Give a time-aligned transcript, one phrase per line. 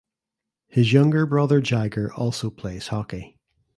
[0.67, 3.37] His younger brother Jagger also plays hockey.